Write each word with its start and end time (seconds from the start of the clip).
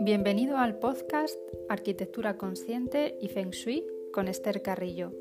Bienvenido 0.00 0.58
al 0.58 0.78
podcast 0.78 1.36
Arquitectura 1.68 2.36
Consciente 2.36 3.18
y 3.20 3.26
Feng 3.26 3.50
Shui 3.50 3.84
con 4.12 4.28
Esther 4.28 4.62
Carrillo. 4.62 5.12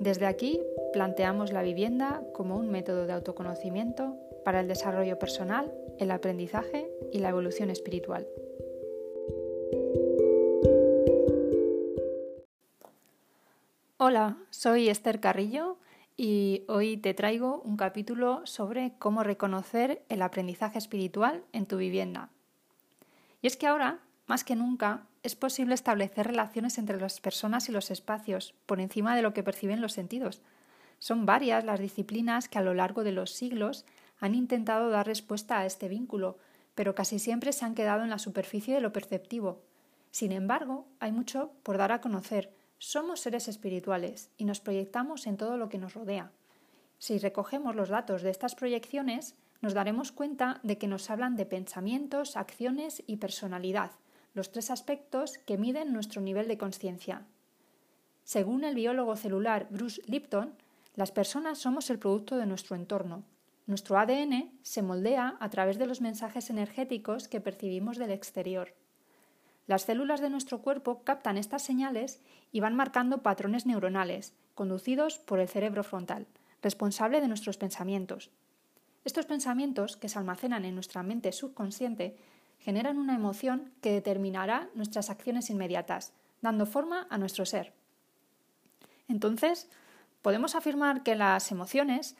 Desde 0.00 0.26
aquí 0.26 0.60
planteamos 0.92 1.50
la 1.50 1.62
vivienda 1.62 2.22
como 2.34 2.56
un 2.58 2.70
método 2.70 3.06
de 3.06 3.14
autoconocimiento 3.14 4.18
para 4.44 4.60
el 4.60 4.68
desarrollo 4.68 5.18
personal, 5.18 5.72
el 5.98 6.10
aprendizaje 6.10 6.90
y 7.10 7.20
la 7.20 7.30
evolución 7.30 7.70
espiritual. 7.70 8.28
Hola, 13.96 14.36
soy 14.50 14.90
Esther 14.90 15.20
Carrillo 15.20 15.78
y 16.18 16.64
hoy 16.68 16.98
te 16.98 17.14
traigo 17.14 17.62
un 17.64 17.78
capítulo 17.78 18.42
sobre 18.44 18.92
cómo 18.98 19.22
reconocer 19.22 20.02
el 20.10 20.20
aprendizaje 20.20 20.76
espiritual 20.76 21.44
en 21.52 21.64
tu 21.64 21.78
vivienda. 21.78 22.28
Y 23.40 23.46
es 23.46 23.56
que 23.56 23.66
ahora 23.66 24.00
más 24.28 24.44
que 24.44 24.56
nunca, 24.56 25.06
es 25.22 25.34
posible 25.34 25.74
establecer 25.74 26.26
relaciones 26.26 26.76
entre 26.76 27.00
las 27.00 27.18
personas 27.18 27.68
y 27.68 27.72
los 27.72 27.90
espacios, 27.90 28.54
por 28.66 28.78
encima 28.78 29.16
de 29.16 29.22
lo 29.22 29.32
que 29.32 29.42
perciben 29.42 29.80
los 29.80 29.94
sentidos. 29.94 30.42
Son 30.98 31.24
varias 31.24 31.64
las 31.64 31.80
disciplinas 31.80 32.48
que 32.48 32.58
a 32.58 32.62
lo 32.62 32.74
largo 32.74 33.04
de 33.04 33.12
los 33.12 33.32
siglos 33.32 33.86
han 34.20 34.34
intentado 34.34 34.90
dar 34.90 35.06
respuesta 35.06 35.58
a 35.58 35.64
este 35.64 35.88
vínculo, 35.88 36.36
pero 36.74 36.94
casi 36.94 37.18
siempre 37.18 37.52
se 37.52 37.64
han 37.64 37.74
quedado 37.74 38.04
en 38.04 38.10
la 38.10 38.18
superficie 38.18 38.74
de 38.74 38.82
lo 38.82 38.92
perceptivo. 38.92 39.62
Sin 40.10 40.30
embargo, 40.30 40.86
hay 41.00 41.10
mucho 41.10 41.52
por 41.62 41.78
dar 41.78 41.92
a 41.92 42.02
conocer. 42.02 42.52
Somos 42.78 43.20
seres 43.20 43.48
espirituales 43.48 44.30
y 44.36 44.44
nos 44.44 44.60
proyectamos 44.60 45.26
en 45.26 45.38
todo 45.38 45.56
lo 45.56 45.70
que 45.70 45.78
nos 45.78 45.94
rodea. 45.94 46.32
Si 46.98 47.18
recogemos 47.18 47.74
los 47.74 47.88
datos 47.88 48.22
de 48.22 48.30
estas 48.30 48.54
proyecciones, 48.54 49.36
nos 49.62 49.72
daremos 49.72 50.12
cuenta 50.12 50.60
de 50.62 50.76
que 50.76 50.86
nos 50.86 51.08
hablan 51.08 51.34
de 51.36 51.46
pensamientos, 51.46 52.36
acciones 52.36 53.02
y 53.06 53.16
personalidad, 53.16 53.92
los 54.34 54.52
tres 54.52 54.70
aspectos 54.70 55.38
que 55.38 55.58
miden 55.58 55.92
nuestro 55.92 56.20
nivel 56.20 56.48
de 56.48 56.58
conciencia. 56.58 57.26
Según 58.24 58.64
el 58.64 58.74
biólogo 58.74 59.16
celular 59.16 59.66
Bruce 59.70 60.02
Lipton, 60.06 60.54
las 60.94 61.12
personas 61.12 61.58
somos 61.58 61.90
el 61.90 61.98
producto 61.98 62.36
de 62.36 62.46
nuestro 62.46 62.76
entorno. 62.76 63.24
Nuestro 63.66 63.98
ADN 63.98 64.50
se 64.62 64.82
moldea 64.82 65.36
a 65.40 65.48
través 65.50 65.78
de 65.78 65.86
los 65.86 66.00
mensajes 66.00 66.50
energéticos 66.50 67.28
que 67.28 67.40
percibimos 67.40 67.98
del 67.98 68.10
exterior. 68.10 68.74
Las 69.66 69.82
células 69.82 70.20
de 70.20 70.30
nuestro 70.30 70.62
cuerpo 70.62 71.02
captan 71.04 71.36
estas 71.36 71.62
señales 71.62 72.22
y 72.52 72.60
van 72.60 72.74
marcando 72.74 73.22
patrones 73.22 73.66
neuronales, 73.66 74.34
conducidos 74.54 75.18
por 75.18 75.40
el 75.40 75.48
cerebro 75.48 75.84
frontal, 75.84 76.26
responsable 76.62 77.20
de 77.20 77.28
nuestros 77.28 77.58
pensamientos. 77.58 78.30
Estos 79.04 79.26
pensamientos, 79.26 79.96
que 79.96 80.08
se 80.08 80.18
almacenan 80.18 80.64
en 80.64 80.74
nuestra 80.74 81.02
mente 81.02 81.32
subconsciente, 81.32 82.16
generan 82.58 82.98
una 82.98 83.14
emoción 83.14 83.72
que 83.80 83.92
determinará 83.92 84.68
nuestras 84.74 85.10
acciones 85.10 85.50
inmediatas, 85.50 86.12
dando 86.42 86.66
forma 86.66 87.06
a 87.10 87.18
nuestro 87.18 87.46
ser. 87.46 87.72
Entonces, 89.08 89.68
podemos 90.22 90.54
afirmar 90.54 91.02
que 91.02 91.14
las 91.14 91.50
emociones 91.50 92.16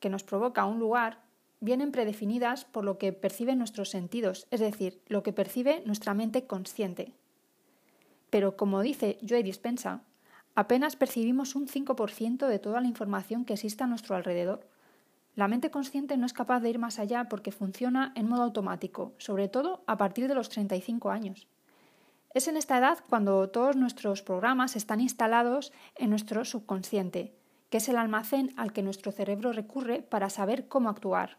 que 0.00 0.10
nos 0.10 0.22
provoca 0.22 0.66
un 0.66 0.78
lugar 0.78 1.20
vienen 1.60 1.92
predefinidas 1.92 2.64
por 2.64 2.84
lo 2.84 2.98
que 2.98 3.12
perciben 3.12 3.58
nuestros 3.58 3.88
sentidos, 3.88 4.46
es 4.50 4.60
decir, 4.60 5.00
lo 5.08 5.22
que 5.22 5.32
percibe 5.32 5.82
nuestra 5.86 6.14
mente 6.14 6.46
consciente. 6.46 7.12
Pero 8.30 8.56
como 8.56 8.82
dice 8.82 9.18
Joe 9.26 9.42
Dispensa, 9.42 10.02
apenas 10.54 10.96
percibimos 10.96 11.54
un 11.54 11.68
5% 11.68 12.46
de 12.46 12.58
toda 12.58 12.80
la 12.80 12.88
información 12.88 13.44
que 13.44 13.54
existe 13.54 13.84
a 13.84 13.86
nuestro 13.86 14.16
alrededor. 14.16 14.66
La 15.36 15.48
mente 15.48 15.70
consciente 15.70 16.16
no 16.16 16.24
es 16.24 16.32
capaz 16.32 16.60
de 16.60 16.70
ir 16.70 16.78
más 16.78 16.98
allá 16.98 17.28
porque 17.28 17.52
funciona 17.52 18.10
en 18.16 18.26
modo 18.26 18.42
automático, 18.42 19.12
sobre 19.18 19.48
todo 19.48 19.84
a 19.86 19.98
partir 19.98 20.28
de 20.28 20.34
los 20.34 20.48
35 20.48 21.10
años. 21.10 21.46
Es 22.32 22.48
en 22.48 22.56
esta 22.56 22.78
edad 22.78 22.98
cuando 23.10 23.50
todos 23.50 23.76
nuestros 23.76 24.22
programas 24.22 24.76
están 24.76 24.98
instalados 25.00 25.74
en 25.94 26.08
nuestro 26.08 26.46
subconsciente, 26.46 27.34
que 27.68 27.76
es 27.76 27.88
el 27.90 27.98
almacén 27.98 28.54
al 28.56 28.72
que 28.72 28.82
nuestro 28.82 29.12
cerebro 29.12 29.52
recurre 29.52 30.00
para 30.00 30.30
saber 30.30 30.68
cómo 30.68 30.88
actuar. 30.88 31.36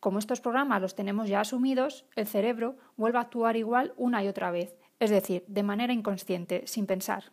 Como 0.00 0.18
estos 0.18 0.40
programas 0.40 0.80
los 0.80 0.94
tenemos 0.94 1.28
ya 1.28 1.40
asumidos, 1.40 2.06
el 2.16 2.26
cerebro 2.26 2.76
vuelve 2.96 3.18
a 3.18 3.22
actuar 3.22 3.56
igual 3.56 3.92
una 3.98 4.24
y 4.24 4.28
otra 4.28 4.50
vez, 4.50 4.74
es 5.00 5.10
decir, 5.10 5.44
de 5.48 5.62
manera 5.62 5.92
inconsciente, 5.92 6.66
sin 6.66 6.86
pensar. 6.86 7.24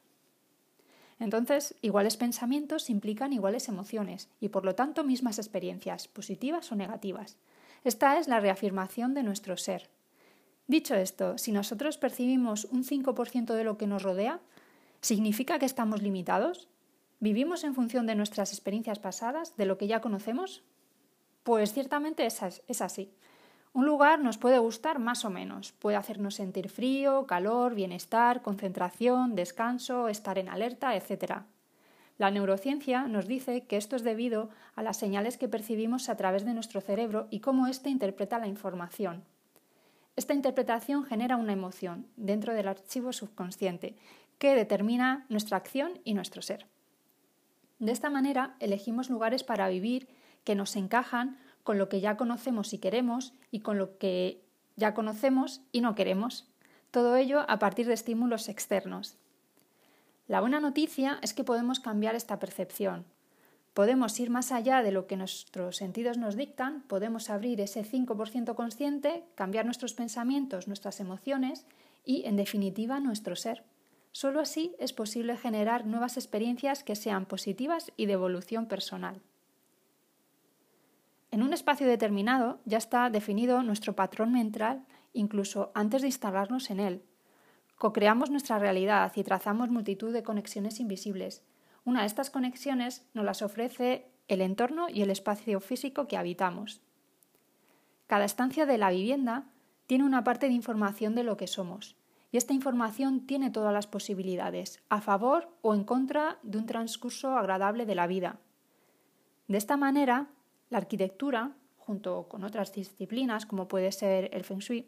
Entonces, 1.20 1.76
iguales 1.82 2.16
pensamientos 2.16 2.90
implican 2.90 3.34
iguales 3.34 3.68
emociones 3.68 4.30
y 4.40 4.50
por 4.50 4.64
lo 4.64 4.76
tanto 4.76 5.04
mismas 5.04 5.38
experiencias, 5.38 6.08
positivas 6.08 6.72
o 6.72 6.76
negativas. 6.76 7.38
Esta 7.84 8.18
es 8.18 8.28
la 8.28 8.40
reafirmación 8.40 9.14
de 9.14 9.24
nuestro 9.24 9.58
ser. 9.58 9.90
Dicho 10.68 10.96
esto, 10.96 11.38
si 11.38 11.52
nosotros 11.52 11.98
percibimos 11.98 12.66
un 12.66 12.84
5% 12.84 13.54
de 13.54 13.64
lo 13.64 13.78
que 13.78 13.88
nos 13.88 14.04
rodea, 14.04 14.40
¿significa 15.02 15.60
que 15.60 15.66
estamos 15.66 16.02
limitados? 16.02 16.68
¿Vivimos 17.20 17.64
en 17.64 17.76
función 17.76 18.06
de 18.06 18.16
nuestras 18.16 18.54
experiencias 18.54 19.00
pasadas, 19.00 19.58
de 19.58 19.66
lo 19.66 19.78
que 19.78 19.88
ya 19.88 20.00
conocemos? 20.00 20.64
Pues 21.44 21.74
ciertamente 21.74 22.26
es 22.26 22.82
así. 22.82 23.12
Un 23.74 23.86
lugar 23.86 24.20
nos 24.20 24.38
puede 24.38 24.58
gustar 24.58 25.00
más 25.00 25.26
o 25.26 25.30
menos, 25.30 25.74
puede 25.74 25.98
hacernos 25.98 26.36
sentir 26.36 26.70
frío, 26.70 27.28
calor, 27.28 27.76
bienestar, 27.76 28.42
concentración, 28.42 29.36
descanso, 29.36 30.08
estar 30.08 30.40
en 30.40 30.50
alerta, 30.50 30.96
etc. 30.96 31.44
La 32.18 32.32
neurociencia 32.32 33.04
nos 33.08 33.28
dice 33.28 33.62
que 33.62 33.78
esto 33.78 33.96
es 33.96 34.04
debido 34.04 34.50
a 34.76 34.84
las 34.84 34.98
señales 34.98 35.38
que 35.38 35.48
percibimos 35.48 36.10
a 36.10 36.18
través 36.18 36.46
de 36.46 36.54
nuestro 36.54 36.82
cerebro 36.82 37.28
y 37.30 37.40
cómo 37.40 37.68
éste 37.68 37.90
interpreta 37.90 38.40
la 38.40 38.48
información. 38.48 39.24
Esta 40.16 40.34
interpretación 40.34 41.06
genera 41.06 41.38
una 41.38 41.54
emoción 41.54 42.08
dentro 42.18 42.54
del 42.54 42.68
archivo 42.68 43.14
subconsciente 43.14 43.96
que 44.38 44.56
determina 44.56 45.26
nuestra 45.30 45.58
acción 45.58 46.00
y 46.04 46.14
nuestro 46.14 46.42
ser. 46.42 46.66
De 47.78 47.94
esta 47.94 48.10
manera 48.10 48.56
elegimos 48.60 49.10
lugares 49.10 49.46
para 49.46 49.70
vivir 49.70 50.10
que 50.44 50.56
nos 50.56 50.76
encajan 50.76 51.38
con 51.64 51.78
lo 51.78 51.90
que 51.90 52.02
ya 52.02 52.18
conocemos 52.18 52.74
y 52.74 52.80
queremos 52.80 53.34
y 53.52 53.60
con 53.60 53.78
lo 53.78 53.98
que 53.98 54.42
ya 54.76 54.94
conocemos 54.94 55.62
y 55.72 55.82
no 55.82 55.96
queremos. 55.96 56.48
Todo 56.92 57.16
ello 57.16 57.46
a 57.48 57.60
partir 57.60 57.86
de 57.88 57.94
estímulos 57.94 58.50
externos. 58.50 59.18
La 60.28 60.42
buena 60.42 60.60
noticia 60.60 61.20
es 61.22 61.34
que 61.34 61.44
podemos 61.44 61.80
cambiar 61.80 62.16
esta 62.16 62.40
percepción. 62.40 63.06
Podemos 63.74 64.20
ir 64.20 64.30
más 64.30 64.52
allá 64.52 64.82
de 64.84 64.92
lo 64.92 65.08
que 65.08 65.18
nuestros 65.18 65.78
sentidos 65.78 66.18
nos 66.18 66.36
dictan, 66.36 66.82
podemos 66.84 67.30
abrir 67.30 67.62
ese 67.62 67.84
5% 67.84 68.56
consciente, 68.56 69.24
cambiar 69.36 69.66
nuestros 69.66 69.94
pensamientos, 69.94 70.68
nuestras 70.68 71.00
emociones 71.00 71.66
y, 72.04 72.26
en 72.26 72.36
definitiva, 72.36 73.00
nuestro 73.00 73.36
ser. 73.36 73.64
Solo 74.12 74.40
así 74.40 74.76
es 74.80 74.92
posible 74.92 75.38
generar 75.38 75.86
nuevas 75.86 76.18
experiencias 76.18 76.84
que 76.84 76.96
sean 76.96 77.26
positivas 77.26 77.92
y 77.96 78.08
de 78.08 78.14
evolución 78.14 78.66
personal. 78.66 79.22
En 81.32 81.44
un 81.44 81.54
espacio 81.54 81.88
determinado 81.88 82.60
ya 82.66 82.78
está 82.78 83.10
definido 83.10 83.62
nuestro 83.64 83.96
patrón 83.96 84.32
mental 84.32 84.86
incluso 85.14 85.72
antes 85.76 86.02
de 86.02 86.08
instalarnos 86.08 86.70
en 86.70 86.80
él. 86.80 87.04
Co-creamos 87.78 88.30
nuestra 88.30 88.60
realidad 88.60 89.12
y 89.16 89.24
trazamos 89.24 89.70
multitud 89.70 90.12
de 90.14 90.24
conexiones 90.24 90.80
invisibles. 90.80 91.44
Una 91.86 92.02
de 92.02 92.08
estas 92.08 92.30
conexiones 92.30 93.08
nos 93.14 93.26
las 93.26 93.42
ofrece 93.42 94.12
el 94.28 94.42
entorno 94.42 94.90
y 94.90 95.02
el 95.02 95.10
espacio 95.10 95.60
físico 95.60 96.08
que 96.08 96.18
habitamos. 96.18 96.82
Cada 98.08 98.26
estancia 98.26 98.66
de 98.66 98.78
la 98.78 98.90
vivienda 98.90 99.46
tiene 99.88 100.04
una 100.04 100.24
parte 100.24 100.48
de 100.48 100.54
información 100.54 101.16
de 101.16 101.24
lo 101.24 101.38
que 101.38 101.48
somos, 101.48 101.96
y 102.32 102.38
esta 102.38 102.54
información 102.54 103.26
tiene 103.26 103.50
todas 103.50 103.74
las 103.74 103.88
posibilidades, 103.88 104.84
a 104.90 105.02
favor 105.02 105.50
o 105.62 105.74
en 105.74 105.84
contra 105.84 106.38
de 106.44 106.60
un 106.60 106.66
transcurso 106.66 107.38
agradable 107.38 107.86
de 107.86 107.96
la 107.96 108.08
vida. 108.08 108.40
De 109.48 109.58
esta 109.58 109.78
manera, 109.78 110.28
la 110.70 110.78
arquitectura, 110.78 111.52
junto 111.78 112.28
con 112.28 112.44
otras 112.44 112.72
disciplinas 112.74 113.46
como 113.46 113.68
puede 113.68 113.92
ser 113.92 114.30
el 114.34 114.44
Feng 114.44 114.60
Shui, 114.60 114.86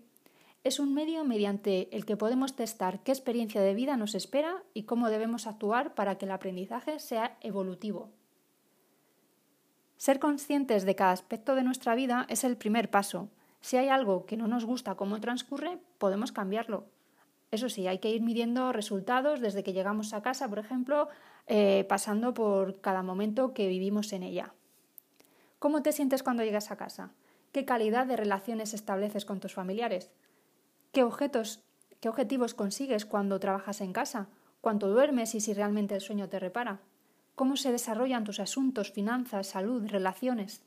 es 0.63 0.79
un 0.79 0.93
medio 0.93 1.25
mediante 1.25 1.95
el 1.95 2.05
que 2.05 2.17
podemos 2.17 2.55
testar 2.55 3.01
qué 3.03 3.11
experiencia 3.11 3.61
de 3.61 3.73
vida 3.73 3.97
nos 3.97 4.13
espera 4.13 4.63
y 4.75 4.83
cómo 4.83 5.09
debemos 5.09 5.47
actuar 5.47 5.95
para 5.95 6.19
que 6.19 6.25
el 6.25 6.31
aprendizaje 6.31 6.99
sea 6.99 7.35
evolutivo. 7.41 8.11
Ser 9.97 10.19
conscientes 10.19 10.85
de 10.85 10.95
cada 10.95 11.11
aspecto 11.11 11.55
de 11.55 11.63
nuestra 11.63 11.95
vida 11.95 12.25
es 12.29 12.43
el 12.43 12.57
primer 12.57 12.91
paso. 12.91 13.29
Si 13.59 13.77
hay 13.77 13.89
algo 13.89 14.25
que 14.25 14.37
no 14.37 14.47
nos 14.47 14.65
gusta 14.65 14.95
cómo 14.95 15.19
transcurre, 15.19 15.79
podemos 15.97 16.31
cambiarlo. 16.31 16.85
Eso 17.51 17.67
sí, 17.69 17.87
hay 17.87 17.99
que 17.99 18.09
ir 18.09 18.21
midiendo 18.21 18.71
resultados 18.71 19.41
desde 19.41 19.63
que 19.63 19.73
llegamos 19.73 20.13
a 20.13 20.21
casa, 20.21 20.47
por 20.47 20.59
ejemplo, 20.59 21.09
eh, 21.47 21.85
pasando 21.89 22.33
por 22.33 22.79
cada 22.81 23.03
momento 23.03 23.53
que 23.53 23.67
vivimos 23.67 24.13
en 24.13 24.23
ella. 24.23 24.53
¿Cómo 25.61 25.83
te 25.83 25.91
sientes 25.91 26.23
cuando 26.23 26.43
llegas 26.43 26.71
a 26.71 26.75
casa? 26.75 27.11
¿Qué 27.51 27.65
calidad 27.65 28.07
de 28.07 28.15
relaciones 28.15 28.73
estableces 28.73 29.25
con 29.25 29.39
tus 29.39 29.53
familiares? 29.53 30.09
¿Qué 30.91 31.03
objetos, 31.03 31.61
qué 31.99 32.09
objetivos 32.09 32.55
consigues 32.55 33.05
cuando 33.05 33.39
trabajas 33.39 33.79
en 33.81 33.93
casa? 33.93 34.27
¿Cuánto 34.59 34.89
duermes 34.89 35.35
y 35.35 35.39
si 35.39 35.53
realmente 35.53 35.93
el 35.93 36.01
sueño 36.01 36.29
te 36.29 36.39
repara? 36.39 36.79
¿Cómo 37.35 37.57
se 37.57 37.71
desarrollan 37.71 38.23
tus 38.23 38.39
asuntos, 38.39 38.91
finanzas, 38.91 39.45
salud, 39.45 39.85
relaciones? 39.85 40.63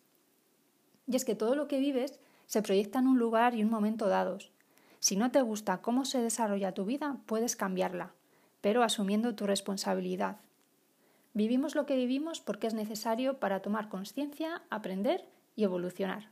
Y 1.09 1.17
es 1.17 1.25
que 1.25 1.35
todo 1.35 1.57
lo 1.57 1.67
que 1.67 1.81
vives 1.81 2.21
se 2.47 2.63
proyecta 2.63 3.01
en 3.01 3.09
un 3.09 3.19
lugar 3.19 3.57
y 3.57 3.65
un 3.65 3.71
momento 3.71 4.07
dados. 4.09 4.53
Si 5.01 5.17
no 5.17 5.33
te 5.33 5.43
gusta 5.43 5.79
cómo 5.79 6.05
se 6.05 6.23
desarrolla 6.23 6.73
tu 6.73 6.85
vida, 6.85 7.17
puedes 7.27 7.57
cambiarla, 7.57 8.13
pero 8.61 8.85
asumiendo 8.85 9.35
tu 9.35 9.45
responsabilidad. 9.45 10.37
Vivimos 11.35 11.75
lo 11.75 11.85
que 11.85 11.97
vivimos 11.97 12.41
porque 12.41 12.69
es 12.69 12.75
necesario 12.75 13.41
para 13.41 13.61
tomar 13.61 13.89
conciencia, 13.89 14.63
aprender 14.71 15.29
y 15.57 15.65
evolucionar. 15.65 16.29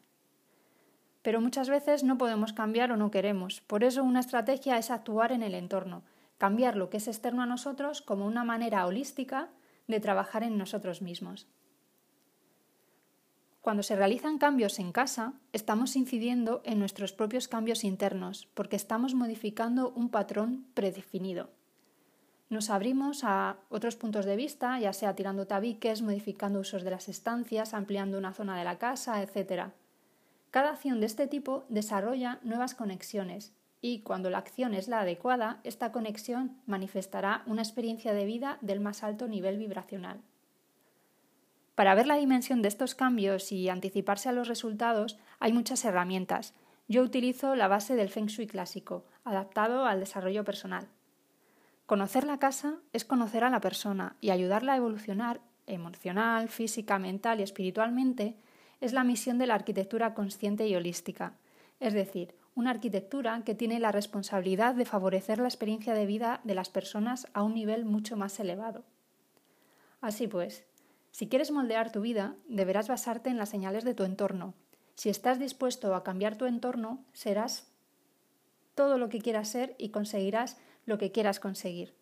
Pero 1.23 1.41
muchas 1.41 1.69
veces 1.69 2.05
no 2.05 2.19
podemos 2.19 2.53
cambiar 2.53 2.93
o 2.93 2.97
no 2.97 3.11
queremos. 3.11 3.61
Por 3.63 3.83
eso 3.83 4.05
una 4.05 4.21
estrategia 4.21 4.79
es 4.79 4.91
actuar 4.91 5.33
en 5.33 5.43
el 5.43 5.55
entorno, 5.55 6.03
cambiar 6.39 6.77
lo 6.77 6.89
que 6.89 6.99
es 6.99 7.09
externo 7.09 7.43
a 7.43 7.47
nosotros 7.47 8.01
como 8.01 8.27
una 8.27 8.45
manera 8.45 8.87
holística 8.87 9.51
de 9.89 10.01
trabajar 10.01 10.45
en 10.45 10.57
nosotros 10.57 11.03
mismos. 11.03 11.49
Cuando 13.61 13.83
se 13.85 13.95
realizan 13.95 14.39
cambios 14.39 14.79
en 14.81 14.91
casa, 14.91 15.35
estamos 15.53 15.95
incidiendo 15.95 16.63
en 16.65 16.81
nuestros 16.81 17.13
propios 17.13 17.47
cambios 17.47 17.85
internos, 17.85 18.49
porque 18.55 18.75
estamos 18.75 19.15
modificando 19.15 19.91
un 19.91 20.11
patrón 20.11 20.67
predefinido. 20.75 21.51
Nos 22.53 22.69
abrimos 22.69 23.25
a 23.25 23.57
otros 23.71 23.97
puntos 23.97 24.27
de 24.27 24.37
vista, 24.37 24.79
ya 24.79 24.93
sea 24.93 25.15
tirando 25.15 25.47
tabiques, 25.47 26.03
modificando 26.03 26.61
usos 26.61 26.83
de 26.83 26.91
las 26.91 27.09
estancias, 27.09 27.73
ampliando 27.73 28.19
una 28.19 28.35
zona 28.35 28.59
de 28.59 28.65
la 28.65 28.77
casa, 28.77 29.23
etc. 29.23 29.71
Cada 30.51 30.69
acción 30.69 31.01
de 31.01 31.07
este 31.07 31.27
tipo 31.27 31.65
desarrolla 31.71 32.41
nuevas 32.43 32.75
conexiones 32.75 33.55
y 33.81 34.01
cuando 34.01 34.29
la 34.29 34.37
acción 34.37 34.75
es 34.75 34.87
la 34.87 35.01
adecuada, 35.01 35.61
esta 35.65 35.93
conexión 35.93 36.59
manifestará 36.67 37.43
una 37.47 37.63
experiencia 37.63 38.13
de 38.13 38.27
vida 38.27 38.59
del 38.61 38.81
más 38.81 39.03
alto 39.03 39.29
nivel 39.29 39.57
vibracional. 39.57 40.21
Para 41.75 41.95
ver 41.95 42.07
la 42.07 42.17
dimensión 42.17 42.61
de 42.61 42.69
estos 42.69 42.95
cambios 42.95 43.51
y 43.51 43.71
anticiparse 43.71 44.29
a 44.29 44.33
los 44.33 44.49
resultados 44.49 45.19
hay 45.41 45.55
muchas 45.55 45.87
herramientas. 45.87 46.53
Yo 46.87 47.03
utilizo 47.03 47.57
la 47.57 47.69
base 47.69 47.97
del 47.97 48.11
Feng 48.11 48.27
Shui 48.27 48.47
clásico, 48.47 49.07
adaptado 49.25 49.87
al 49.87 50.01
desarrollo 50.01 50.45
personal. 50.45 50.91
Conocer 51.87 52.25
la 52.25 52.39
casa 52.39 52.77
es 52.93 53.05
conocer 53.05 53.45
a 53.45 53.51
la 53.51 53.61
persona 53.61 54.17
y 54.21 54.31
ayudarla 54.31 54.75
a 54.75 54.77
evolucionar 54.77 55.41
emocional, 55.67 56.49
física, 56.49 56.99
mental 56.99 57.41
y 57.41 57.43
espiritualmente 57.43 58.37
es 58.81 58.93
la 58.93 59.05
misión 59.05 59.39
de 59.39 59.47
la 59.47 59.55
arquitectura 59.55 60.15
consciente 60.15 60.67
y 60.67 60.75
holística, 60.75 61.35
es 61.81 61.93
decir, 61.93 62.35
una 62.55 62.71
arquitectura 62.71 63.43
que 63.45 63.55
tiene 63.55 63.81
la 63.81 63.93
responsabilidad 63.93 64.75
de 64.75 64.85
favorecer 64.85 65.39
la 65.39 65.49
experiencia 65.49 65.95
de 65.95 66.07
vida 66.07 66.41
de 66.45 66.55
las 66.55 66.69
personas 66.69 67.27
a 67.33 67.43
un 67.43 67.55
nivel 67.55 67.85
mucho 67.85 68.17
más 68.17 68.39
elevado. 68.41 68.85
Así 70.01 70.27
pues, 70.27 70.65
si 71.13 71.29
quieres 71.29 71.51
moldear 71.51 71.93
tu 71.93 72.01
vida, 72.01 72.35
deberás 72.49 72.89
basarte 72.89 73.31
en 73.31 73.39
las 73.39 73.49
señales 73.49 73.85
de 73.85 73.95
tu 73.95 74.05
entorno. 74.05 74.55
Si 74.95 75.09
estás 75.09 75.39
dispuesto 75.39 75.95
a 75.95 76.03
cambiar 76.03 76.37
tu 76.37 76.47
entorno, 76.47 77.05
serás 77.13 77.69
todo 78.75 78.99
lo 78.99 79.09
que 79.09 79.21
quieras 79.21 79.49
ser 79.49 79.75
y 79.79 79.91
conseguirás 79.91 80.59
lo 80.85 80.99
que 80.99 81.13
quieras 81.13 81.41
conseguir. 81.41 81.95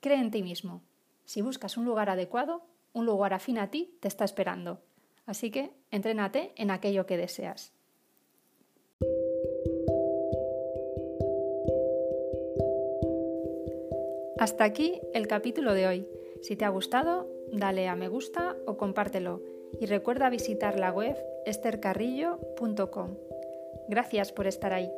Cree 0.00 0.20
en 0.20 0.30
ti 0.30 0.42
mismo. 0.42 0.82
Si 1.24 1.42
buscas 1.42 1.76
un 1.76 1.84
lugar 1.84 2.10
adecuado, 2.10 2.62
un 2.92 3.06
lugar 3.06 3.34
afín 3.34 3.58
a 3.58 3.70
ti 3.70 3.96
te 4.00 4.08
está 4.08 4.24
esperando. 4.24 4.80
Así 5.26 5.50
que 5.50 5.72
entrénate 5.90 6.52
en 6.56 6.70
aquello 6.70 7.06
que 7.06 7.16
deseas. 7.16 7.72
Hasta 14.38 14.64
aquí 14.64 15.00
el 15.14 15.26
capítulo 15.26 15.72
de 15.72 15.86
hoy. 15.86 16.08
Si 16.42 16.56
te 16.56 16.66
ha 16.66 16.68
gustado, 16.68 17.26
dale 17.50 17.88
a 17.88 17.96
me 17.96 18.08
gusta 18.08 18.56
o 18.66 18.76
compártelo 18.76 19.40
y 19.80 19.86
recuerda 19.86 20.28
visitar 20.28 20.78
la 20.78 20.92
web 20.92 21.16
estercarrillo.com. 21.46 23.16
Gracias 23.88 24.32
por 24.32 24.46
estar 24.46 24.72
ahí. 24.72 24.90